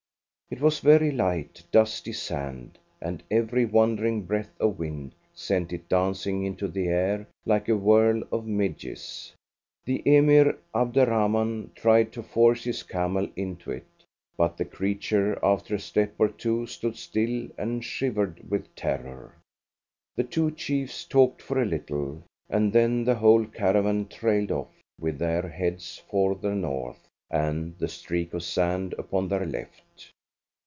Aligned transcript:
It 0.53 0.59
was 0.59 0.79
very 0.81 1.13
light, 1.13 1.63
dusty 1.71 2.11
sand, 2.11 2.77
and 2.99 3.23
every 3.31 3.63
wandering 3.65 4.23
breath 4.23 4.51
of 4.59 4.77
wind 4.79 5.15
sent 5.33 5.71
it 5.71 5.87
dancing 5.87 6.43
into 6.43 6.67
the 6.67 6.89
air 6.89 7.25
like 7.45 7.69
a 7.69 7.77
whirl 7.77 8.23
of 8.33 8.45
midges. 8.45 9.31
The 9.85 10.03
Emir 10.05 10.57
Abderrahman 10.75 11.73
tried 11.73 12.11
to 12.11 12.21
force 12.21 12.65
his 12.65 12.83
camel 12.83 13.29
into 13.37 13.71
it, 13.71 13.85
but 14.35 14.57
the 14.57 14.65
creature, 14.65 15.39
after 15.41 15.75
a 15.75 15.79
step 15.79 16.13
or 16.19 16.27
two, 16.27 16.67
stood 16.67 16.97
still 16.97 17.47
and 17.57 17.81
shivered 17.81 18.49
with 18.51 18.75
terror. 18.75 19.33
The 20.17 20.25
two 20.25 20.51
chiefs 20.51 21.05
talked 21.05 21.41
for 21.41 21.61
a 21.61 21.65
little, 21.65 22.23
and 22.49 22.73
then 22.73 23.05
the 23.05 23.15
whole 23.15 23.45
caravan 23.45 24.09
trailed 24.09 24.51
off 24.51 24.73
with 24.99 25.17
their 25.17 25.47
heads 25.47 26.03
for 26.09 26.35
the 26.35 26.53
north, 26.55 27.07
and 27.29 27.77
the 27.77 27.87
streak 27.87 28.33
of 28.33 28.43
sand 28.43 28.91
upon 28.97 29.29
their 29.29 29.45
left. 29.45 30.11